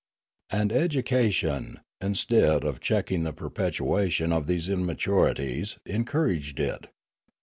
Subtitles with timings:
[0.49, 6.87] And education, instead of checking the perpetuation of these immaturities, encouraged it.